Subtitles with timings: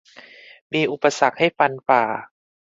[0.73, 2.03] มีอุปสรรคให้ฟันฝ่า